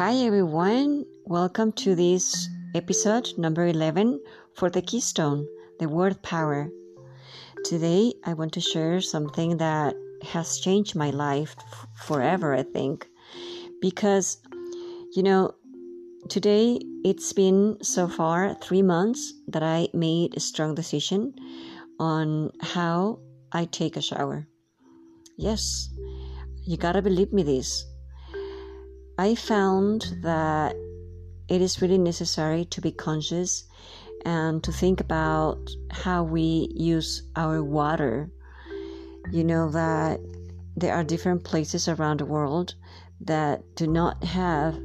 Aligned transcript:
Hi 0.00 0.14
everyone, 0.24 1.04
welcome 1.26 1.72
to 1.72 1.94
this 1.94 2.48
episode 2.74 3.36
number 3.36 3.66
11 3.66 4.18
for 4.54 4.70
the 4.70 4.80
Keystone, 4.80 5.46
the 5.78 5.90
word 5.90 6.22
power. 6.22 6.70
Today 7.66 8.14
I 8.24 8.32
want 8.32 8.54
to 8.54 8.62
share 8.62 9.02
something 9.02 9.58
that 9.58 9.94
has 10.22 10.58
changed 10.58 10.96
my 10.96 11.10
life 11.10 11.54
forever, 12.06 12.54
I 12.54 12.62
think, 12.62 13.10
because 13.82 14.38
you 15.12 15.22
know, 15.22 15.52
today 16.30 16.80
it's 17.04 17.34
been 17.34 17.76
so 17.82 18.08
far 18.08 18.54
three 18.54 18.80
months 18.80 19.34
that 19.48 19.62
I 19.62 19.88
made 19.92 20.34
a 20.34 20.40
strong 20.40 20.74
decision 20.74 21.34
on 21.98 22.52
how 22.62 23.20
I 23.52 23.66
take 23.66 23.98
a 23.98 24.00
shower. 24.00 24.48
Yes, 25.36 25.90
you 26.64 26.78
gotta 26.78 27.02
believe 27.02 27.34
me 27.34 27.42
this. 27.42 27.84
I 29.20 29.34
found 29.34 30.16
that 30.22 30.74
it 31.46 31.60
is 31.60 31.82
really 31.82 31.98
necessary 31.98 32.64
to 32.64 32.80
be 32.80 32.90
conscious 32.90 33.64
and 34.24 34.64
to 34.64 34.72
think 34.72 34.98
about 34.98 35.58
how 35.90 36.22
we 36.22 36.68
use 36.74 37.24
our 37.36 37.62
water. 37.62 38.30
You 39.30 39.44
know 39.44 39.68
that 39.72 40.20
there 40.74 40.94
are 40.94 41.04
different 41.04 41.44
places 41.44 41.86
around 41.86 42.20
the 42.20 42.24
world 42.24 42.76
that 43.20 43.60
do 43.76 43.86
not 43.86 44.24
have 44.24 44.80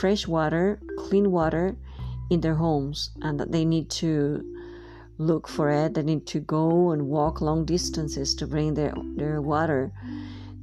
fresh 0.00 0.26
water, 0.26 0.80
clean 0.96 1.30
water 1.30 1.76
in 2.30 2.40
their 2.40 2.54
homes, 2.54 3.10
and 3.20 3.38
that 3.40 3.52
they 3.52 3.66
need 3.66 3.90
to 4.00 4.42
look 5.18 5.46
for 5.48 5.68
it. 5.68 5.92
They 5.92 6.02
need 6.02 6.26
to 6.28 6.40
go 6.40 6.92
and 6.92 7.08
walk 7.08 7.42
long 7.42 7.66
distances 7.66 8.34
to 8.36 8.46
bring 8.46 8.72
their, 8.72 8.94
their 9.16 9.42
water 9.42 9.92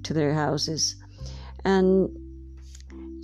to 0.02 0.14
their 0.16 0.34
houses. 0.34 0.96
And 1.64 2.25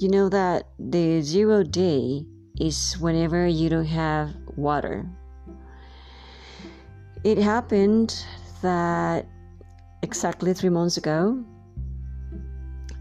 you 0.01 0.09
know 0.09 0.29
that 0.29 0.67
the 0.79 1.21
zero 1.21 1.61
day 1.61 2.25
is 2.59 2.97
whenever 2.99 3.45
you 3.45 3.69
don't 3.69 3.85
have 3.85 4.33
water. 4.55 5.07
It 7.23 7.37
happened 7.37 8.25
that 8.63 9.27
exactly 10.01 10.55
three 10.55 10.69
months 10.69 10.97
ago, 10.97 11.43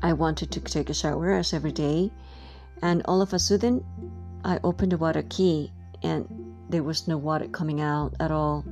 I 0.03 0.13
wanted 0.13 0.51
to 0.51 0.61
take 0.61 0.91
a 0.91 0.95
shower 0.95 1.33
as 1.33 1.55
every 1.55 1.73
day, 1.73 2.13
and 2.83 3.01
all 3.07 3.23
of 3.23 3.33
a 3.33 3.39
sudden, 3.39 3.83
I 4.45 4.59
opened 4.63 4.93
the 4.93 4.99
water 4.99 5.23
key 5.23 5.73
and 6.03 6.29
there 6.69 6.83
was 6.83 7.09
no 7.09 7.17
water 7.17 7.49
coming 7.49 7.81
out 7.81 8.15
at 8.21 8.31
all. 8.31 8.63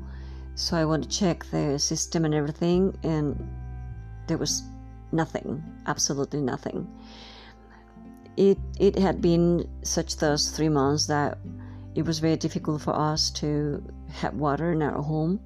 So 0.55 0.77
I 0.77 0.85
went 0.85 1.05
to 1.05 1.09
check 1.09 1.47
the 1.51 1.79
system 1.79 2.27
and 2.27 2.35
everything, 2.35 2.95
and 3.03 3.49
there 4.27 4.37
was 4.37 4.65
nothing, 5.13 5.63
absolutely 5.87 6.43
nothing. 6.43 6.87
It 8.39 8.59
it 8.79 8.97
had 8.97 9.21
been 9.21 9.69
such 9.83 10.19
those 10.19 10.51
three 10.51 10.69
months 10.69 11.07
that 11.07 11.39
it 11.97 12.07
was 12.07 12.21
very 12.21 12.37
difficult 12.37 12.81
for 12.81 12.95
us 12.95 13.31
to 13.43 13.83
have 14.23 14.35
water 14.35 14.71
in 14.71 14.81
our 14.81 15.03
home. 15.03 15.41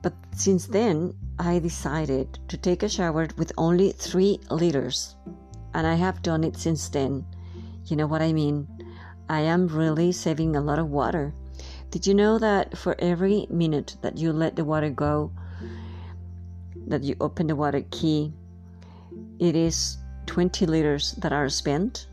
But 0.00 0.14
since 0.30 0.68
then, 0.68 1.14
I 1.40 1.58
decided 1.58 2.38
to 2.46 2.56
take 2.56 2.84
a 2.84 2.88
shower 2.88 3.26
with 3.36 3.50
only 3.58 3.90
three 3.90 4.38
liters, 4.48 5.16
and 5.74 5.84
I 5.84 5.94
have 5.94 6.22
done 6.22 6.44
it 6.44 6.56
since 6.56 6.88
then. 6.88 7.26
You 7.86 7.96
know 7.96 8.06
what 8.06 8.22
I 8.22 8.32
mean? 8.32 8.68
I 9.28 9.40
am 9.40 9.66
really 9.66 10.12
saving 10.12 10.54
a 10.54 10.60
lot 10.60 10.78
of 10.78 10.88
water. 10.88 11.34
Did 11.90 12.06
you 12.06 12.14
know 12.14 12.38
that 12.38 12.78
for 12.78 12.94
every 13.00 13.48
minute 13.50 13.96
that 14.02 14.18
you 14.18 14.32
let 14.32 14.54
the 14.54 14.64
water 14.64 14.90
go, 14.90 15.32
that 16.86 17.02
you 17.02 17.16
open 17.20 17.48
the 17.48 17.56
water 17.56 17.82
key, 17.90 18.32
it 19.40 19.56
is 19.56 19.98
20 20.32 20.64
liters 20.64 21.12
that 21.18 21.30
are 21.30 21.50
spent? 21.50 22.06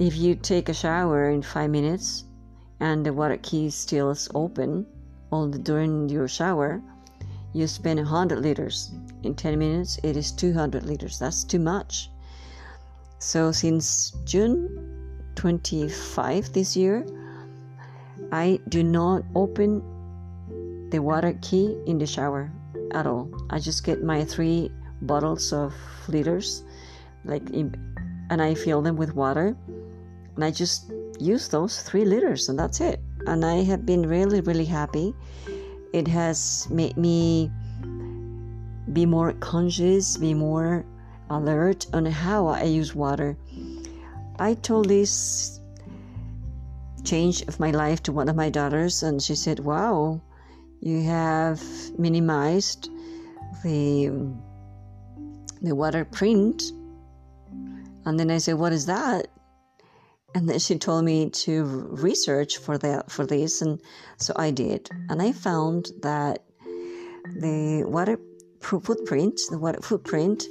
If 0.00 0.16
you 0.16 0.34
take 0.34 0.68
a 0.68 0.74
shower 0.74 1.30
in 1.30 1.42
five 1.42 1.70
minutes 1.70 2.24
and 2.80 3.06
the 3.06 3.12
water 3.12 3.36
key 3.36 3.70
still 3.70 4.10
is 4.10 4.28
open 4.34 4.84
all 5.30 5.46
during 5.46 6.08
your 6.08 6.26
shower, 6.26 6.82
you 7.52 7.68
spend 7.68 8.00
100 8.00 8.40
liters. 8.40 8.90
In 9.22 9.36
10 9.36 9.56
minutes, 9.60 10.00
it 10.02 10.16
is 10.16 10.32
200 10.32 10.82
liters. 10.82 11.20
That's 11.20 11.44
too 11.44 11.60
much. 11.60 12.10
So 13.20 13.52
since 13.52 14.10
June 14.24 15.22
25 15.36 16.52
this 16.52 16.76
year, 16.76 17.06
I 18.32 18.58
do 18.70 18.82
not 18.82 19.22
open 19.36 20.90
the 20.90 20.98
water 20.98 21.38
key 21.42 21.78
in 21.86 21.98
the 21.98 22.06
shower 22.06 22.50
at 22.90 23.06
all. 23.06 23.30
I 23.50 23.60
just 23.60 23.84
get 23.84 24.02
my 24.02 24.24
three 24.24 24.72
bottles 25.06 25.52
of 25.52 25.74
liters, 26.08 26.64
like, 27.24 27.48
in, 27.50 27.74
and 28.30 28.42
I 28.42 28.54
fill 28.54 28.82
them 28.82 28.96
with 28.96 29.14
water, 29.14 29.56
and 30.34 30.44
I 30.44 30.50
just 30.50 30.90
use 31.20 31.48
those 31.48 31.82
three 31.82 32.04
liters, 32.04 32.48
and 32.48 32.58
that's 32.58 32.80
it. 32.80 33.00
And 33.26 33.44
I 33.44 33.62
have 33.62 33.86
been 33.86 34.06
really, 34.06 34.40
really 34.40 34.64
happy. 34.64 35.14
It 35.92 36.08
has 36.08 36.68
made 36.70 36.96
me 36.96 37.50
be 38.92 39.06
more 39.06 39.32
conscious, 39.34 40.16
be 40.16 40.34
more 40.34 40.84
alert 41.30 41.86
on 41.92 42.04
how 42.06 42.46
I 42.46 42.64
use 42.64 42.94
water. 42.94 43.36
I 44.38 44.54
told 44.54 44.88
this 44.88 45.60
change 47.04 47.42
of 47.42 47.60
my 47.60 47.70
life 47.70 48.02
to 48.04 48.12
one 48.12 48.28
of 48.28 48.36
my 48.36 48.50
daughters, 48.50 49.02
and 49.02 49.22
she 49.22 49.34
said, 49.34 49.60
Wow, 49.60 50.20
you 50.80 51.02
have 51.02 51.62
minimized 51.98 52.90
the, 53.62 54.10
the 55.64 55.74
water 55.74 56.04
print. 56.04 56.62
And 58.04 58.18
then 58.20 58.30
I 58.30 58.38
said, 58.38 58.54
What 58.54 58.72
is 58.72 58.86
that? 58.86 59.28
And 60.34 60.48
then 60.48 60.58
she 60.58 60.78
told 60.78 61.04
me 61.04 61.30
to 61.30 61.64
research 61.90 62.58
for 62.58 62.76
that 62.78 63.10
for 63.10 63.24
this, 63.24 63.62
and 63.62 63.80
so 64.16 64.32
I 64.34 64.50
did, 64.50 64.90
and 65.08 65.22
I 65.22 65.30
found 65.30 65.92
that 66.02 66.42
the 67.36 67.84
water 67.86 68.18
footprint, 68.60 69.40
the 69.50 69.58
water 69.58 69.80
footprint, 69.80 70.44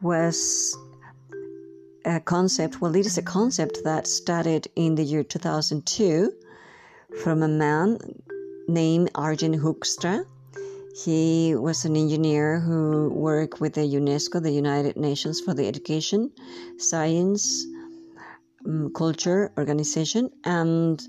was 0.00 0.76
a 2.06 2.20
concept. 2.20 2.80
Well, 2.80 2.96
it 2.96 3.04
is 3.04 3.18
a 3.18 3.22
concept 3.22 3.78
that 3.84 4.06
started 4.06 4.68
in 4.76 4.94
the 4.94 5.04
year 5.04 5.22
2002 5.22 6.32
from 7.22 7.42
a 7.42 7.48
man 7.48 7.98
named 8.66 9.10
Arjen 9.14 9.60
Hoekstra. 9.60 10.24
He 11.04 11.54
was 11.54 11.84
an 11.84 11.96
engineer 11.96 12.58
who 12.58 13.10
worked 13.10 13.60
with 13.60 13.74
the 13.74 13.82
UNESCO, 13.82 14.42
the 14.42 14.50
United 14.50 14.96
Nations 14.96 15.40
for 15.40 15.54
the 15.54 15.68
Education, 15.68 16.32
Science, 16.78 17.64
um, 18.66 18.92
Culture 18.94 19.52
Organization, 19.56 20.30
and 20.44 21.00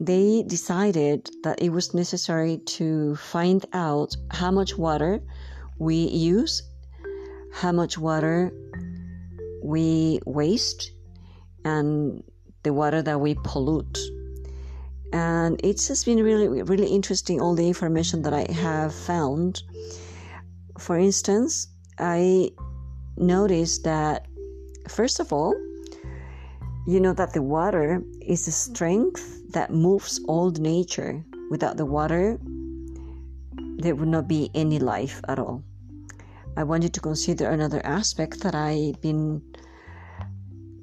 they 0.00 0.44
decided 0.46 1.28
that 1.42 1.60
it 1.60 1.70
was 1.70 1.92
necessary 1.92 2.58
to 2.78 3.16
find 3.16 3.66
out 3.74 4.16
how 4.30 4.50
much 4.50 4.78
water 4.78 5.20
we 5.78 5.96
use, 5.96 6.62
how 7.52 7.72
much 7.72 7.98
water 7.98 8.50
we 9.62 10.20
waste, 10.24 10.92
and 11.64 12.22
the 12.62 12.72
water 12.72 13.02
that 13.02 13.20
we 13.20 13.34
pollute. 13.44 13.98
And 15.12 15.60
it's 15.64 15.88
just 15.88 16.04
been 16.04 16.22
really, 16.22 16.62
really 16.62 16.88
interesting 16.88 17.40
all 17.40 17.54
the 17.54 17.66
information 17.66 18.22
that 18.22 18.32
I 18.32 18.50
have 18.52 18.94
found. 18.94 19.62
For 20.78 20.98
instance, 20.98 21.68
I 21.98 22.50
noticed 23.16 23.84
that, 23.84 24.26
first 24.88 25.20
of 25.20 25.32
all, 25.32 25.54
you 26.86 27.00
know 27.00 27.12
that 27.14 27.32
the 27.32 27.42
water 27.42 28.02
is 28.20 28.46
a 28.46 28.52
strength 28.52 29.52
that 29.52 29.72
moves 29.72 30.20
all 30.28 30.50
nature. 30.50 31.24
Without 31.50 31.76
the 31.76 31.86
water, 31.86 32.38
there 33.78 33.94
would 33.94 34.08
not 34.08 34.28
be 34.28 34.50
any 34.54 34.78
life 34.78 35.20
at 35.28 35.38
all. 35.38 35.62
I 36.56 36.64
want 36.64 36.82
you 36.82 36.88
to 36.88 37.00
consider 37.00 37.50
another 37.50 37.84
aspect 37.84 38.40
that 38.40 38.54
I've 38.54 39.00
been 39.00 39.42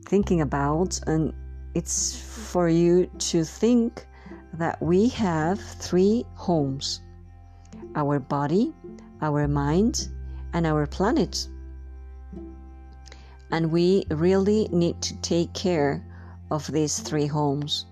thinking 0.05 0.41
about, 0.41 0.99
and 1.07 1.33
it's 1.73 2.15
for 2.51 2.69
you 2.69 3.07
to 3.31 3.43
think 3.43 4.05
that 4.53 4.81
we 4.81 5.09
have 5.09 5.59
three 5.59 6.25
homes 6.35 7.01
our 7.95 8.19
body, 8.19 8.73
our 9.21 9.47
mind, 9.47 10.09
and 10.53 10.65
our 10.65 10.85
planet. 10.88 11.47
And 13.51 13.71
we 13.71 14.05
really 14.09 14.67
need 14.71 15.01
to 15.03 15.15
take 15.21 15.53
care 15.53 16.03
of 16.50 16.71
these 16.71 17.00
three 17.00 17.27
homes. 17.27 17.85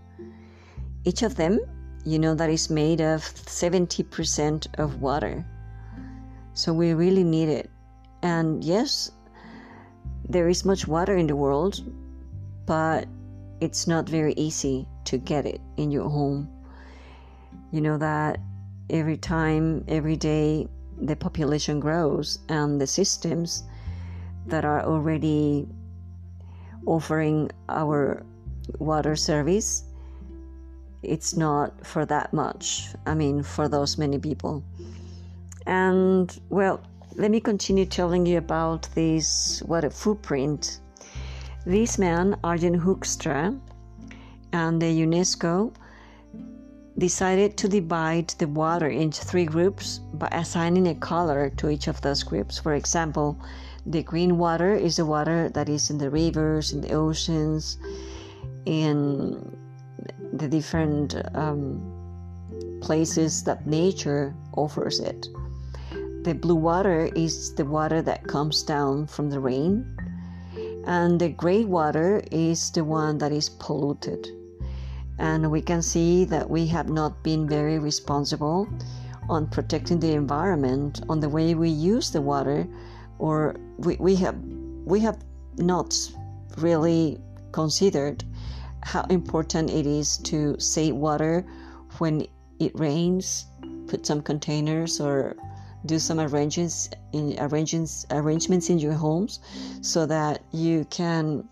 Each 1.03 1.21
of 1.21 1.35
them, 1.35 1.59
you 2.03 2.17
know, 2.17 2.33
that 2.33 2.49
is 2.49 2.69
made 2.69 3.01
of 3.01 3.21
70% 3.21 4.79
of 4.79 5.01
water. 5.01 5.45
So 6.53 6.73
we 6.73 6.93
really 6.93 7.23
need 7.23 7.49
it. 7.49 7.69
And 8.23 8.63
yes, 8.63 9.11
there 10.27 10.47
is 10.47 10.65
much 10.65 10.87
water 10.87 11.15
in 11.15 11.27
the 11.27 11.35
world, 11.35 11.81
but 12.65 13.07
it's 13.61 13.87
not 13.87 14.09
very 14.09 14.33
easy 14.33 14.87
to 15.05 15.17
get 15.17 15.45
it 15.45 15.61
in 15.77 15.91
your 15.91 16.09
home. 16.09 16.49
You 17.71 17.81
know 17.81 17.97
that 17.97 18.39
every 18.89 19.17
time, 19.17 19.85
every 19.87 20.17
day, 20.17 20.67
the 21.01 21.15
population 21.15 21.79
grows 21.79 22.39
and 22.49 22.81
the 22.81 22.87
systems 22.87 23.63
that 24.47 24.65
are 24.65 24.83
already 24.83 25.67
offering 26.85 27.49
our 27.69 28.25
water 28.79 29.15
service 29.15 29.85
it's 31.03 31.35
not 31.35 31.85
for 31.85 32.05
that 32.05 32.31
much. 32.31 32.89
I 33.05 33.15
mean 33.15 33.41
for 33.43 33.67
those 33.67 33.97
many 33.97 34.19
people. 34.19 34.63
And 35.65 36.39
well 36.49 36.81
let 37.15 37.31
me 37.31 37.39
continue 37.39 37.85
telling 37.85 38.25
you 38.25 38.37
about 38.37 38.87
this 38.95 39.61
a 39.83 39.89
footprint 39.89 40.80
this 41.65 41.97
man 41.97 42.35
arjen 42.43 42.79
hoekstra 42.79 43.59
and 44.53 44.81
the 44.81 45.01
unesco 45.01 45.73
decided 46.97 47.57
to 47.57 47.67
divide 47.67 48.27
the 48.37 48.47
water 48.47 48.87
into 48.87 49.23
three 49.23 49.45
groups 49.45 49.99
by 50.13 50.27
assigning 50.31 50.87
a 50.87 50.95
color 50.95 51.49
to 51.49 51.69
each 51.69 51.87
of 51.87 52.01
those 52.01 52.23
groups 52.23 52.59
for 52.59 52.73
example 52.73 53.39
the 53.85 54.03
green 54.03 54.37
water 54.37 54.73
is 54.75 54.97
the 54.97 55.05
water 55.05 55.49
that 55.49 55.69
is 55.69 55.89
in 55.89 55.97
the 55.97 56.09
rivers 56.09 56.71
in 56.71 56.81
the 56.81 56.91
oceans 56.91 57.77
in 58.65 59.57
the 60.33 60.47
different 60.47 61.15
um, 61.35 61.81
places 62.81 63.43
that 63.43 63.65
nature 63.67 64.35
offers 64.53 64.99
it. 64.99 65.27
The 66.23 66.33
blue 66.33 66.55
water 66.55 67.09
is 67.15 67.53
the 67.55 67.65
water 67.65 68.01
that 68.01 68.27
comes 68.27 68.63
down 68.63 69.07
from 69.07 69.29
the 69.29 69.39
rain, 69.39 69.97
and 70.85 71.19
the 71.19 71.29
gray 71.29 71.65
water 71.65 72.23
is 72.31 72.71
the 72.71 72.83
one 72.83 73.17
that 73.19 73.31
is 73.31 73.49
polluted. 73.49 74.27
And 75.19 75.51
we 75.51 75.61
can 75.61 75.81
see 75.81 76.25
that 76.25 76.49
we 76.49 76.65
have 76.67 76.89
not 76.89 77.23
been 77.23 77.47
very 77.47 77.77
responsible 77.77 78.67
on 79.29 79.47
protecting 79.47 79.99
the 79.99 80.13
environment, 80.13 81.01
on 81.09 81.19
the 81.19 81.29
way 81.29 81.53
we 81.53 81.69
use 81.69 82.11
the 82.11 82.21
water, 82.21 82.67
or 83.19 83.55
we, 83.77 83.95
we 83.97 84.15
have 84.15 84.35
we 84.83 84.99
have 85.01 85.19
not 85.57 85.95
really 86.57 87.19
considered 87.51 88.23
how 88.81 89.03
important 89.09 89.69
it 89.69 89.85
is 89.85 90.17
to 90.17 90.59
save 90.59 90.95
water 90.95 91.45
when 91.99 92.25
it 92.59 92.71
rains, 92.79 93.45
put 93.87 94.05
some 94.05 94.21
containers 94.21 94.99
or 94.99 95.35
do 95.85 95.99
some 95.99 96.19
arrangements 96.19 96.89
in 97.13 97.35
arrangements 97.39 98.05
arrangements 98.11 98.69
in 98.69 98.79
your 98.79 98.93
homes 98.93 99.39
so 99.81 100.05
that 100.05 100.43
you 100.51 100.85
can 100.89 101.47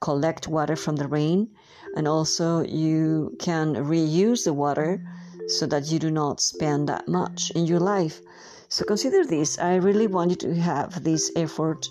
collect 0.00 0.48
water 0.48 0.76
from 0.76 0.96
the 0.96 1.08
rain 1.08 1.48
and 1.96 2.06
also 2.06 2.62
you 2.62 3.36
can 3.38 3.74
reuse 3.74 4.44
the 4.44 4.52
water 4.52 5.02
so 5.48 5.66
that 5.66 5.90
you 5.90 5.98
do 5.98 6.10
not 6.10 6.40
spend 6.40 6.88
that 6.88 7.08
much 7.08 7.50
in 7.52 7.66
your 7.66 7.80
life. 7.80 8.20
So 8.68 8.84
consider 8.84 9.24
this. 9.24 9.58
I 9.58 9.76
really 9.76 10.06
want 10.06 10.30
you 10.30 10.36
to 10.36 10.54
have 10.54 11.02
this 11.02 11.32
effort 11.36 11.86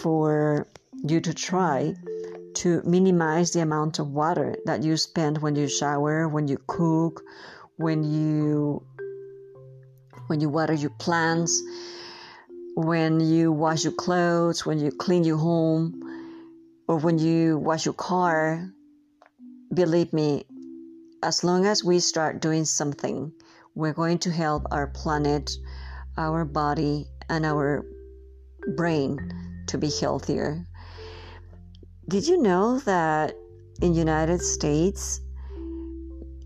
for 0.00 0.66
you 1.04 1.20
to 1.20 1.34
try 1.34 1.94
to 2.54 2.82
minimize 2.84 3.52
the 3.52 3.60
amount 3.60 3.98
of 3.98 4.08
water 4.08 4.56
that 4.64 4.82
you 4.82 4.96
spend 4.96 5.38
when 5.38 5.54
you 5.54 5.68
shower, 5.68 6.26
when 6.26 6.48
you 6.48 6.58
cook, 6.66 7.22
when 7.76 8.02
you 8.02 8.82
when 10.26 10.40
you 10.40 10.48
water 10.48 10.74
your 10.74 10.90
plants, 10.90 11.62
when 12.74 13.20
you 13.20 13.52
wash 13.52 13.84
your 13.84 13.92
clothes, 13.92 14.66
when 14.66 14.78
you 14.78 14.90
clean 14.90 15.24
your 15.24 15.38
home, 15.38 16.02
or 16.88 16.98
when 16.98 17.18
you 17.18 17.58
wash 17.58 17.84
your 17.84 17.94
car. 17.94 18.70
Believe 19.72 20.12
me, 20.12 20.44
as 21.22 21.42
long 21.42 21.66
as 21.66 21.82
we 21.82 22.00
start 22.00 22.40
doing 22.40 22.64
something, 22.64 23.32
we're 23.74 23.92
going 23.92 24.18
to 24.18 24.30
help 24.30 24.64
our 24.70 24.86
planet, 24.86 25.50
our 26.16 26.44
body, 26.44 27.06
and 27.28 27.44
our 27.44 27.84
brain 28.76 29.18
to 29.66 29.78
be 29.78 29.90
healthier. 29.90 30.64
Did 32.08 32.26
you 32.26 32.40
know 32.40 32.78
that 32.80 33.34
in 33.82 33.94
United 33.94 34.40
States 34.40 35.20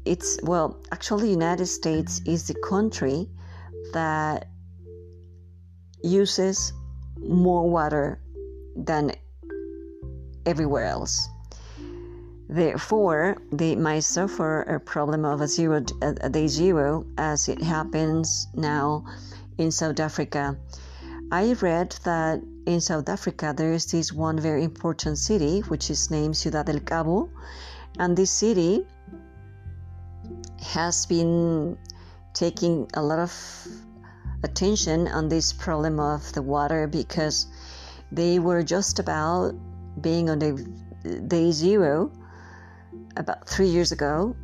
it's 0.07 0.39
well 0.43 0.83
actually 0.93 1.31
United 1.31 1.67
States 1.67 2.23
is 2.25 2.49
the 2.49 2.55
country 2.67 3.29
that 3.93 4.49
uses 6.03 6.73
more 7.19 7.69
water 7.69 8.21
than 8.77 9.13
everywhere 10.47 10.87
else. 10.87 11.29
Therefore, 12.49 13.37
they 13.53 13.77
might 13.77 14.03
suffer 14.03 14.63
a 14.63 14.81
problem 14.81 15.25
of 15.25 15.41
a 15.41 15.47
zero 15.47 15.85
a 16.03 16.29
day 16.29 16.49
zero 16.49 17.07
as 17.17 17.49
it 17.49 17.63
happens 17.63 18.49
now 18.55 19.05
in 19.57 19.71
South 19.71 20.01
Africa. 20.01 20.57
I 21.31 21.53
read 21.61 21.95
that 22.03 22.43
in 22.67 22.81
South 22.81 23.09
Africa, 23.09 23.55
there 23.57 23.73
is 23.73 23.87
this 23.87 24.13
one 24.13 24.41
very 24.41 24.65
important 24.65 25.19
city 25.19 25.61
which 25.69 25.91
is 25.91 26.11
named 26.11 26.37
Ciudad 26.37 26.67
del 26.67 26.81
Cabo, 26.81 27.31
and 28.01 28.17
this 28.17 28.33
city 28.33 28.85
has 30.59 31.07
been 31.07 31.79
taking 32.33 32.89
a 32.95 33.03
lot 33.03 33.19
of 33.19 33.33
attention 34.43 35.09
on 35.09 35.29
this 35.29 35.53
problem 35.53 36.01
of 36.01 36.33
the 36.33 36.43
water 36.43 36.87
because 36.87 37.47
they 38.13 38.39
were 38.39 38.63
just 38.63 38.99
about 38.99 39.55
being 40.01 40.31
on 40.31 40.39
the 40.39 40.53
day 41.27 41.51
zero 41.51 42.11
about 43.17 43.49
three 43.49 43.69
years 43.69 43.93
ago 43.93 44.35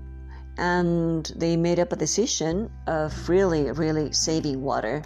and 0.59 1.33
they 1.37 1.57
made 1.57 1.79
up 1.79 1.93
a 1.93 1.97
decision 1.97 2.71
of 2.87 3.29
really 3.29 3.71
really 3.71 4.13
saving 4.13 4.63
water. 4.63 5.03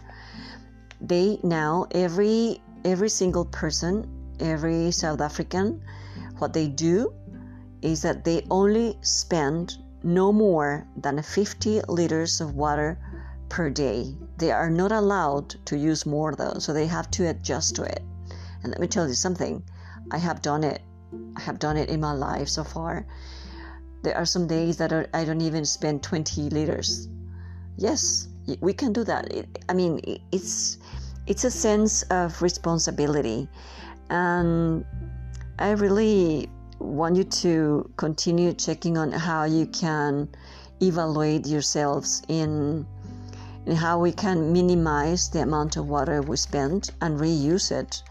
They 1.01 1.39
now 1.43 1.87
every 1.91 2.63
every 2.85 3.09
single 3.09 3.45
person, 3.45 4.07
every 4.39 4.91
South 4.91 5.21
African, 5.21 5.83
what 6.39 6.53
they 6.53 6.69
do 6.69 7.13
is 7.83 8.03
that 8.03 8.25
they 8.25 8.47
only 8.51 8.97
spend 9.03 9.77
no 10.03 10.33
more 10.33 10.87
than 10.97 11.23
50 11.23 11.83
liters 11.89 12.41
of 12.41 12.55
water 12.55 12.99
per 13.49 13.71
day. 13.71 14.17
They 14.39 14.51
are 14.51 14.71
not 14.71 14.93
allowed 14.93 15.57
to 15.67 15.77
use 15.77 16.07
more 16.07 16.35
though, 16.35 16.59
so 16.59 16.73
they 16.73 16.87
have 16.87 17.11
to 17.13 17.29
adjust 17.29 17.77
to 17.77 17.83
it. 17.83 18.03
And 18.63 18.71
let 18.71 18.81
me 18.81 18.87
tell 18.87 19.09
you 19.09 19.15
something, 19.15 19.63
I 20.11 20.19
have 20.19 20.43
done 20.43 20.65
it. 20.65 20.83
I 21.37 21.41
have 21.41 21.59
done 21.59 21.77
it 21.77 21.89
in 21.89 22.01
my 22.01 22.13
life 22.13 22.49
so 22.49 22.65
far. 22.65 23.07
There 24.03 24.17
are 24.17 24.25
some 24.25 24.47
days 24.47 24.77
that 24.79 24.93
are, 24.93 25.07
I 25.13 25.25
don't 25.25 25.41
even 25.41 25.65
spend 25.65 26.03
20 26.03 26.51
liters. 26.51 27.09
Yes, 27.77 28.29
we 28.61 28.73
can 28.73 28.93
do 28.93 29.05
that. 29.05 29.33
It, 29.33 29.65
I 29.69 29.75
mean, 29.75 30.01
it's 30.33 30.79
it's 31.27 31.45
a 31.45 31.51
sense 31.51 32.03
of 32.05 32.43
responsibility. 32.43 33.49
And 34.09 34.85
I 35.59 35.71
really 35.73 36.49
want 36.81 37.17
you 37.17 37.25
to 37.25 37.91
continue 37.97 38.53
checking 38.53 38.99
on 38.99 39.13
how 39.13 39.45
you 39.45 39.67
can 39.67 40.29
evaluate 40.81 41.47
yourselves 41.47 42.23
in, 42.29 42.87
in 43.67 43.77
how 43.77 44.01
we 44.01 44.13
can 44.13 44.53
minimize 44.53 45.29
the 45.31 45.43
amount 45.43 45.77
of 45.77 45.89
water 45.89 46.23
we 46.23 46.37
spend 46.37 46.91
and 47.01 47.21
reuse 47.21 47.71
it. 47.71 48.03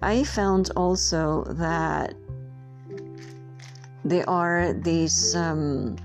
I 0.00 0.24
found 0.24 0.70
also 0.76 1.44
that 1.50 2.14
there 4.04 4.28
are 4.28 4.72
these 4.72 5.36
um, 5.36 5.96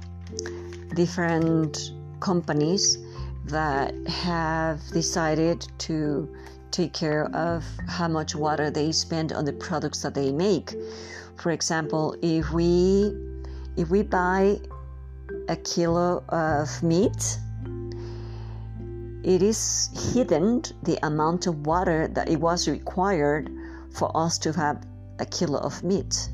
different 0.94 1.92
companies 2.20 2.98
that 3.46 3.96
have 4.08 4.82
decided 4.92 5.68
to 5.80 6.30
take 6.72 6.94
care 6.94 7.26
of 7.36 7.64
how 7.88 8.08
much 8.08 8.36
water 8.36 8.70
they 8.70 8.92
spend 8.92 9.32
on 9.34 9.46
the 9.46 9.54
products 9.54 10.02
that 10.02 10.14
they 10.14 10.32
make. 10.32 10.76
For 11.38 11.52
example, 11.52 12.16
if 12.22 12.52
we 12.52 13.16
if 13.76 13.90
we 13.90 14.02
buy 14.02 14.60
a 15.48 15.56
kilo 15.56 16.24
of 16.30 16.82
meat, 16.82 17.38
it 19.24 19.44
is 19.44 19.90
hidden 20.14 20.64
the 20.84 20.98
amount 21.06 21.48
of 21.48 21.66
water 21.66 22.08
that 22.08 22.30
it 22.30 22.40
was 22.40 22.68
required 22.68 23.50
for 23.94 24.16
us 24.18 24.38
to 24.40 24.52
have 24.54 24.86
a 25.20 25.26
kilo 25.26 25.60
of 25.60 25.84
meat. 25.84 26.30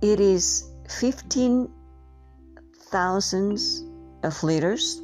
It 0.00 0.20
is 0.20 0.64
15,000 0.88 3.58
of 4.22 4.42
liters 4.42 5.02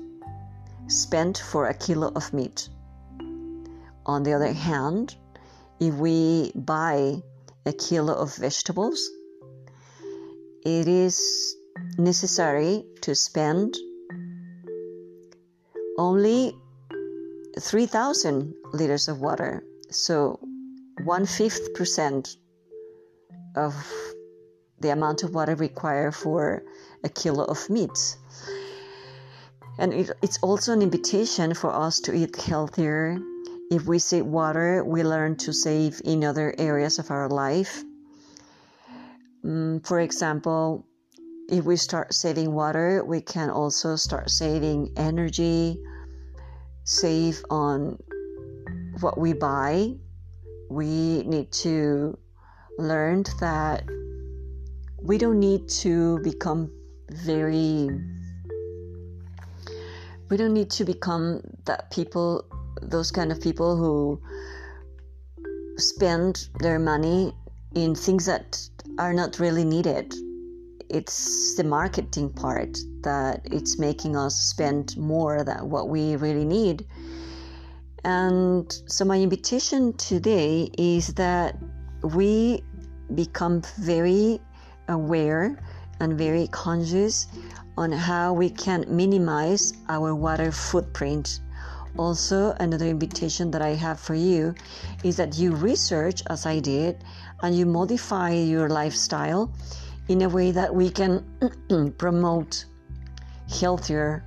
spent 0.87 1.39
for 1.39 1.67
a 1.67 1.75
kilo 1.75 2.11
of 2.15 2.33
meat. 2.33 2.71
On 4.07 4.23
the 4.23 4.33
other 4.33 4.53
hand, 4.53 5.17
if 5.79 5.95
we 5.95 6.53
buy 6.55 7.23
a 7.67 7.73
kilo 7.73 8.15
of 8.15 8.35
vegetables, 8.37 9.11
it 10.65 10.89
is 10.89 11.57
necessary 11.99 12.85
to 13.03 13.15
spend 13.15 13.77
only 15.99 16.57
3000 17.59 18.55
liters 18.73 19.09
of 19.09 19.21
water. 19.21 19.63
So, 19.91 20.39
one 21.05 21.27
fifth 21.27 21.75
percent 21.75 22.37
of 23.57 23.75
the 24.81 24.91
amount 24.91 25.23
of 25.23 25.35
water 25.35 25.55
required 25.55 26.15
for 26.15 26.63
a 27.05 27.09
kilo 27.09 27.45
of 27.45 27.69
meat. 27.69 28.17
And 29.79 29.93
it, 29.93 30.11
it's 30.23 30.39
also 30.43 30.73
an 30.73 30.83
invitation 30.83 31.55
for 31.55 31.71
us 31.71 32.01
to 32.01 32.15
eat 32.15 32.37
healthier, 32.37 33.19
If 33.71 33.87
we 33.87 34.01
save 34.01 34.27
water, 34.27 34.85
we 34.85 35.05
learn 35.05 35.37
to 35.37 35.53
save 35.53 36.03
in 36.05 36.25
other 36.25 36.53
areas 36.59 36.99
of 36.99 37.11
our 37.13 37.29
life. 37.29 37.85
Mm, 39.45 39.87
for 39.87 40.01
example, 40.01 40.85
if 41.49 41.65
we 41.65 41.77
start 41.77 42.13
saving 42.13 42.53
water, 42.53 43.05
we 43.05 43.21
can 43.21 43.49
also 43.49 43.95
start 43.95 44.29
saving 44.29 44.93
energy, 44.97 45.79
save 46.85 47.45
on 47.49 47.97
what 48.99 49.17
we 49.17 49.35
buy. 49.35 49.95
We 50.69 51.23
need 51.23 51.53
to 51.65 52.19
learn 52.77 53.25
that 53.39 53.85
we 55.01 55.17
don't 55.17 55.39
need 55.39 55.69
to 55.69 56.19
become 56.21 56.73
very 57.09 57.89
we 60.29 60.37
don't 60.37 60.55
need 60.55 60.71
to 60.71 60.85
become 60.85 61.41
that 61.65 61.91
people 61.91 62.45
those 62.83 63.11
kind 63.11 63.33
of 63.33 63.41
people 63.41 63.77
who 63.77 64.21
spend 65.77 66.49
their 66.59 66.79
money 66.79 67.33
in 67.75 67.95
things 67.95 68.27
that 68.27 68.59
are 68.99 69.15
not 69.15 69.39
really 69.39 69.65
needed 69.65 70.15
it's 70.91 71.55
the 71.55 71.65
marketing 71.65 72.31
part 72.31 72.79
that 73.03 73.41
it's 73.45 73.79
making 73.79 74.17
us 74.17 74.35
spend 74.35 74.97
more 74.97 75.45
than 75.45 75.71
what 75.71 75.89
we 75.89 76.17
really 76.17 76.45
need. 76.45 76.85
And 78.05 78.71
so 78.87 79.05
my 79.05 79.21
invitation 79.21 79.93
today 79.97 80.69
is 80.77 81.15
that 81.15 81.57
we 82.03 82.63
become 83.15 83.63
very 83.79 84.41
aware 84.89 85.63
and 86.01 86.19
very 86.19 86.49
conscious 86.49 87.29
on 87.77 87.93
how 87.93 88.33
we 88.33 88.51
can 88.51 88.85
minimize 88.89 89.73
our 89.89 90.15
water 90.15 90.51
footprint. 90.51 91.41
Also, 91.99 92.53
another 92.61 92.87
invitation 92.87 93.51
that 93.51 93.63
I 93.63 93.75
have 93.75 93.99
for 93.99 94.15
you 94.15 94.55
is 95.03 95.17
that 95.17 95.37
you 95.37 95.55
research, 95.55 96.23
as 96.31 96.47
I 96.47 96.61
did, 96.61 97.05
and 97.43 97.57
you 97.57 97.67
modify 97.67 98.33
your 98.33 98.69
lifestyle 98.69 99.53
in 100.09 100.23
a 100.23 100.29
way 100.29 100.51
that 100.51 100.75
we 100.75 100.91
can 100.91 101.25
promote 101.99 102.65
healthier 103.49 104.25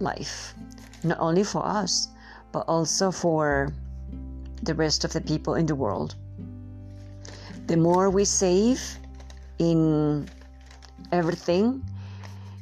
life, 0.00 0.54
not 1.02 1.18
only 1.20 1.44
for 1.44 1.64
us, 1.64 2.08
but 2.52 2.64
also 2.68 3.10
for 3.10 3.72
the 4.62 4.74
rest 4.74 5.04
of 5.04 5.12
the 5.12 5.20
people 5.20 5.54
in 5.54 5.66
the 5.66 5.74
world. 5.74 6.14
The 7.66 7.76
more 7.76 8.10
we 8.10 8.24
save 8.24 8.80
in 9.58 10.28
everything, 11.12 11.84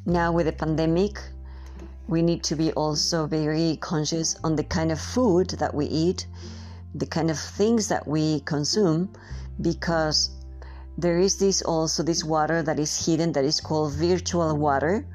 now 0.05 0.33
with 0.33 0.47
the 0.47 0.53
pandemic, 0.53 1.21
we 2.09 2.23
need 2.23 2.43
to 2.45 2.57
be 2.57 2.73
also 2.73 3.27
very 3.27 3.79
conscious 3.81 4.37
on 4.45 4.57
the 4.57 4.65
kind 4.65 4.93
of 4.93 5.01
food 5.01 5.51
that 5.51 5.75
we 5.75 5.87
eat, 5.87 6.27
the 6.95 7.07
kind 7.07 7.31
of 7.31 7.39
things 7.39 7.89
that 7.89 8.07
we 8.07 8.41
consume, 8.41 9.13
because 9.61 10.31
there 10.99 11.19
is 11.19 11.37
this 11.39 11.63
also 11.63 12.03
this 12.03 12.25
water 12.25 12.63
that 12.63 12.79
is 12.79 13.07
hidden 13.07 13.33
that 13.33 13.45
is 13.45 13.61
called 13.61 13.93
virtual 13.95 14.57
water 14.57 15.07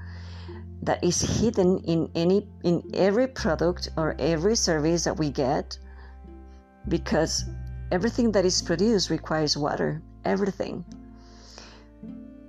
that 0.83 1.03
is 1.03 1.21
hidden 1.21 1.79
in 1.79 2.09
any 2.15 2.47
in 2.63 2.83
every 2.93 3.27
product 3.27 3.89
or 3.97 4.15
every 4.19 4.55
service 4.55 5.03
that 5.03 5.17
we 5.17 5.29
get 5.29 5.77
because 6.87 7.45
everything 7.91 8.31
that 8.31 8.45
is 8.45 8.61
produced 8.61 9.09
requires 9.09 9.55
water 9.55 10.01
everything. 10.25 10.83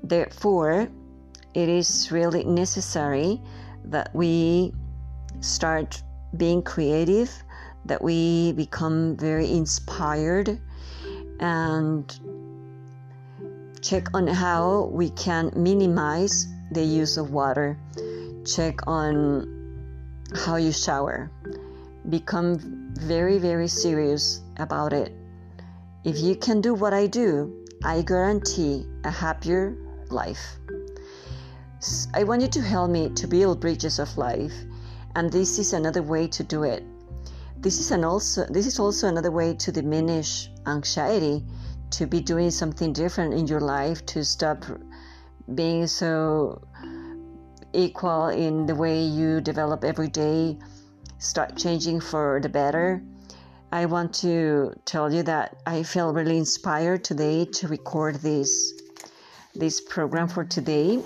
Therefore 0.02 0.88
it 1.54 1.68
is 1.68 2.10
really 2.10 2.44
necessary 2.44 3.40
that 3.84 4.14
we 4.14 4.72
start 5.40 6.02
being 6.36 6.62
creative 6.62 7.30
that 7.84 8.00
we 8.00 8.52
become 8.52 9.16
very 9.16 9.50
inspired 9.50 10.60
and 11.40 12.20
check 13.82 14.14
on 14.14 14.26
how 14.26 14.88
we 14.92 15.10
can 15.10 15.50
minimize 15.56 16.46
the 16.70 16.82
use 16.82 17.16
of 17.16 17.32
water. 17.32 17.76
Check 18.46 18.86
on 18.86 19.48
how 20.34 20.56
you 20.56 20.72
shower. 20.72 21.30
Become 22.08 22.92
very 22.94 23.38
very 23.38 23.68
serious 23.68 24.40
about 24.58 24.92
it. 24.92 25.12
If 26.04 26.18
you 26.18 26.34
can 26.36 26.60
do 26.60 26.74
what 26.74 26.92
i 26.92 27.06
do 27.06 27.62
i 27.84 28.02
guarantee 28.02 28.86
a 29.04 29.10
happier 29.10 29.76
life 30.10 30.58
i 32.14 32.24
want 32.24 32.42
you 32.42 32.48
to 32.48 32.60
help 32.60 32.90
me 32.90 33.08
to 33.10 33.26
build 33.26 33.60
bridges 33.60 33.98
of 33.98 34.16
life 34.18 34.54
and 35.16 35.30
this 35.32 35.58
is 35.58 35.72
another 35.72 36.02
way 36.02 36.26
to 36.26 36.42
do 36.42 36.62
it 36.62 36.82
this 37.58 37.78
is 37.78 37.90
an 37.90 38.04
also 38.04 38.44
this 38.46 38.66
is 38.66 38.78
also 38.78 39.08
another 39.08 39.30
way 39.30 39.54
to 39.54 39.70
diminish 39.70 40.50
anxiety 40.66 41.44
to 41.92 42.06
be 42.06 42.20
doing 42.20 42.50
something 42.50 42.92
different 42.92 43.34
in 43.34 43.46
your 43.46 43.60
life, 43.60 44.04
to 44.06 44.24
stop 44.24 44.64
being 45.54 45.86
so 45.86 46.62
equal 47.74 48.28
in 48.28 48.66
the 48.66 48.74
way 48.74 49.02
you 49.02 49.40
develop 49.40 49.84
every 49.84 50.08
day, 50.08 50.58
start 51.18 51.56
changing 51.56 52.00
for 52.00 52.40
the 52.42 52.48
better. 52.48 53.02
I 53.70 53.86
want 53.86 54.14
to 54.16 54.72
tell 54.84 55.12
you 55.12 55.22
that 55.24 55.56
I 55.66 55.82
feel 55.82 56.12
really 56.12 56.38
inspired 56.38 57.04
today 57.04 57.44
to 57.44 57.68
record 57.68 58.16
this 58.16 58.72
this 59.54 59.82
program 59.82 60.28
for 60.28 60.44
today 60.44 61.02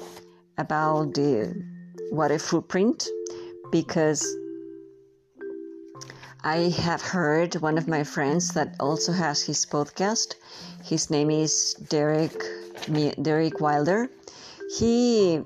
about 0.58 1.14
the 1.14 1.54
water 2.10 2.38
footprint 2.38 3.08
because 3.70 4.24
I 6.42 6.70
have 6.78 7.02
heard 7.02 7.56
one 7.56 7.76
of 7.76 7.88
my 7.88 8.04
friends 8.04 8.54
that 8.54 8.76
also 8.78 9.12
has 9.12 9.42
his 9.42 9.66
podcast. 9.66 10.34
His 10.84 11.10
name 11.10 11.30
is 11.30 11.74
Derek 11.88 12.40
Derek 13.20 13.60
Wilder. 13.60 14.08
He 14.78 15.42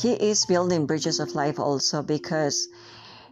he 0.00 0.12
is 0.12 0.46
building 0.46 0.86
bridges 0.86 1.20
of 1.20 1.34
life 1.34 1.58
also 1.58 2.02
because 2.02 2.68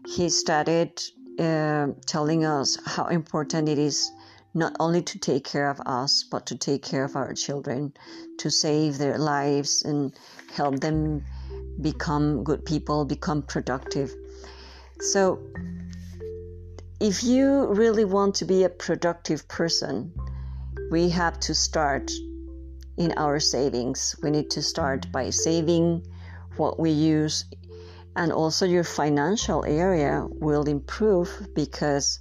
he 0.06 0.28
started 0.28 1.02
uh, 1.38 1.88
telling 2.06 2.44
us 2.44 2.78
how 2.84 3.06
important 3.06 3.68
it 3.68 3.78
is 3.78 4.10
not 4.54 4.74
only 4.80 5.02
to 5.02 5.18
take 5.18 5.44
care 5.44 5.68
of 5.68 5.80
us 5.86 6.24
but 6.30 6.46
to 6.46 6.56
take 6.56 6.82
care 6.82 7.04
of 7.04 7.16
our 7.16 7.34
children 7.34 7.92
to 8.38 8.50
save 8.50 8.98
their 8.98 9.18
lives 9.18 9.82
and 9.82 10.12
help 10.52 10.80
them 10.80 11.24
become 11.80 12.44
good 12.44 12.64
people 12.64 13.04
become 13.04 13.42
productive 13.42 14.14
so 15.00 15.38
if 17.00 17.22
you 17.24 17.66
really 17.66 18.04
want 18.04 18.36
to 18.36 18.44
be 18.44 18.64
a 18.64 18.68
productive 18.70 19.46
person, 19.48 20.12
we 20.90 21.10
have 21.10 21.38
to 21.40 21.54
start 21.54 22.10
in 22.96 23.12
our 23.16 23.40
savings. 23.40 24.16
We 24.22 24.30
need 24.30 24.50
to 24.50 24.62
start 24.62 25.10
by 25.10 25.30
saving 25.30 26.06
what 26.56 26.78
we 26.78 26.90
use, 26.90 27.44
and 28.16 28.32
also 28.32 28.64
your 28.64 28.84
financial 28.84 29.64
area 29.64 30.26
will 30.30 30.64
improve 30.68 31.48
because 31.54 32.20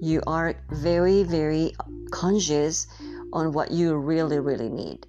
you 0.00 0.22
are 0.26 0.54
very, 0.70 1.22
very 1.22 1.72
conscious 2.10 2.86
on 3.32 3.52
what 3.52 3.70
you 3.70 3.94
really, 3.94 4.38
really 4.38 4.68
need. 4.68 5.06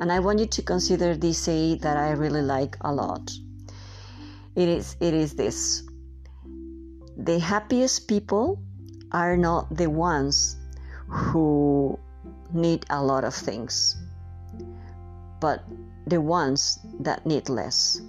And 0.00 0.12
I 0.12 0.20
want 0.20 0.38
you 0.38 0.46
to 0.46 0.62
consider 0.62 1.16
this 1.16 1.38
say 1.38 1.74
that 1.76 1.96
I 1.96 2.12
really 2.12 2.42
like 2.42 2.76
a 2.80 2.92
lot. 2.92 3.30
It 4.56 4.68
is 4.68 4.96
it 5.00 5.14
is 5.14 5.34
this 5.34 5.82
the 7.16 7.38
happiest 7.38 8.08
people 8.08 8.58
are 9.12 9.36
not 9.36 9.76
the 9.76 9.88
ones 9.88 10.56
who 11.06 11.98
need 12.52 12.86
a 12.88 13.02
lot 13.02 13.24
of 13.24 13.34
things, 13.34 13.96
but 15.40 15.64
the 16.06 16.20
ones 16.20 16.78
that 17.00 17.26
need 17.26 17.48
less. 17.48 18.00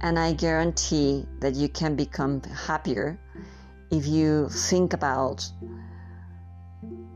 And 0.00 0.18
I 0.18 0.32
guarantee 0.32 1.26
that 1.40 1.54
you 1.54 1.68
can 1.68 1.94
become 1.94 2.42
happier 2.42 3.18
if 3.90 4.06
you 4.06 4.48
think 4.48 4.92
about 4.92 5.48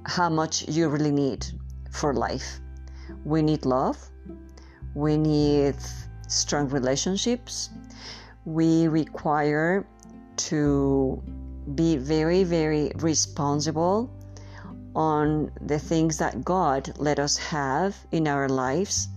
how 0.07 0.29
much 0.29 0.67
you 0.69 0.89
really 0.89 1.11
need 1.11 1.47
for 1.91 2.15
life. 2.15 2.61
We 3.25 3.43
need 3.43 3.67
love, 3.67 3.99
we 4.95 5.17
need 5.17 5.77
strong 6.29 6.69
relationships, 6.69 7.71
we 8.45 8.89
require 8.89 9.87
to 10.37 11.23
be 11.75 11.97
very, 11.97 12.45
very 12.45 12.93
responsible 12.97 14.11
on 14.95 15.51
the 15.61 15.79
things 15.79 16.17
that 16.19 16.45
God 16.45 16.93
let 16.99 17.19
us 17.19 17.37
have 17.37 17.97
in 18.13 18.27
our 18.27 18.49
lives. 18.49 19.09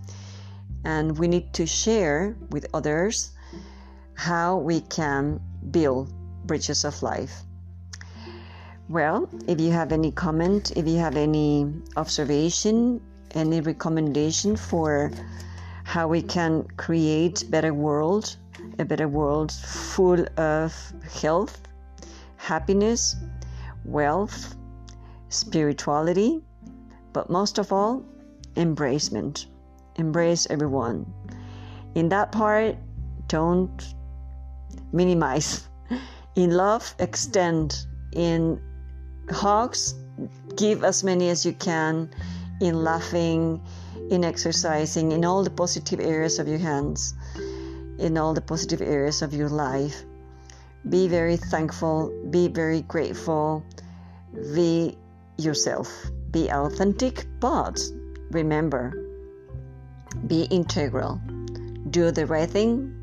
And 0.83 1.17
we 1.17 1.27
need 1.27 1.53
to 1.53 1.65
share 1.65 2.35
with 2.49 2.65
others 2.73 3.31
how 4.15 4.57
we 4.57 4.81
can 4.81 5.39
build 5.71 6.11
bridges 6.45 6.85
of 6.85 7.01
life. 7.03 7.43
Well, 8.89 9.29
if 9.47 9.59
you 9.59 9.71
have 9.71 9.91
any 9.91 10.11
comment, 10.11 10.71
if 10.75 10.87
you 10.87 10.97
have 10.97 11.15
any 11.15 11.71
observation, 11.95 13.01
any 13.31 13.61
recommendation 13.61 14.55
for 14.55 15.11
how 15.83 16.07
we 16.07 16.21
can 16.21 16.63
create 16.77 17.45
better 17.49 17.73
world 17.73 18.35
a 18.79 18.85
better 18.85 19.07
world 19.07 19.51
full 19.51 20.25
of 20.37 20.73
health, 21.21 21.61
happiness, 22.37 23.15
wealth, 23.85 24.55
spirituality, 25.29 26.41
but 27.13 27.29
most 27.29 27.57
of 27.57 27.71
all, 27.71 28.03
embracement. 28.55 29.45
Embrace 29.95 30.47
everyone. 30.49 31.05
In 31.95 32.09
that 32.09 32.31
part, 32.31 32.75
don't 33.27 33.93
minimize. 34.93 35.67
In 36.35 36.51
love, 36.51 36.95
extend. 36.99 37.85
In 38.13 38.61
hugs, 39.29 39.95
give 40.55 40.83
as 40.83 41.03
many 41.03 41.29
as 41.29 41.45
you 41.45 41.53
can. 41.53 42.09
In 42.61 42.83
laughing, 42.83 43.61
in 44.09 44.23
exercising, 44.23 45.11
in 45.11 45.25
all 45.25 45.43
the 45.43 45.49
positive 45.49 45.99
areas 45.99 46.39
of 46.39 46.47
your 46.47 46.59
hands, 46.59 47.13
in 47.97 48.17
all 48.17 48.33
the 48.33 48.41
positive 48.41 48.81
areas 48.81 49.21
of 49.21 49.33
your 49.33 49.49
life. 49.49 50.03
Be 50.89 51.07
very 51.07 51.37
thankful, 51.37 52.11
be 52.29 52.47
very 52.47 52.81
grateful, 52.81 53.63
be 54.53 54.97
yourself, 55.37 55.89
be 56.31 56.49
authentic, 56.49 57.25
but 57.39 57.79
remember, 58.31 58.93
be 60.27 60.43
integral. 60.43 61.21
Do 61.89 62.11
the 62.11 62.25
right 62.25 62.49
thing, 62.49 62.95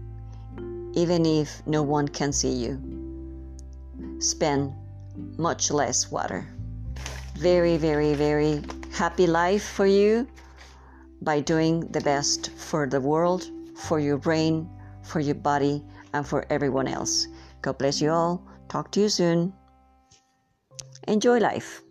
even 0.95 1.27
if 1.27 1.63
no 1.67 1.83
one 1.83 2.09
can 2.09 2.33
see 2.33 2.53
you. 2.53 2.88
Spend 4.19 4.73
much 5.37 5.71
less 5.71 6.11
water. 6.11 6.47
Very, 7.37 7.77
very, 7.77 8.15
very 8.15 8.63
happy 8.93 9.27
life 9.27 9.63
for 9.63 9.87
you 9.87 10.27
by 11.23 11.41
doing 11.41 11.81
the 11.93 12.01
best 12.01 12.51
for 12.57 12.87
the 12.87 13.01
world, 13.01 13.51
for 13.77 14.01
your 14.01 14.19
brain, 14.19 14.69
for 15.03 15.21
your 15.21 15.35
body, 15.35 15.85
and 16.13 16.27
for 16.27 16.45
everyone 16.51 16.89
else. 16.89 17.27
God 17.63 17.79
bless 17.79 18.01
you 18.01 18.11
all. 18.11 18.43
Talk 18.69 18.91
to 18.93 19.01
you 19.01 19.09
soon. 19.09 19.53
Enjoy 21.07 21.39
life. 21.39 21.83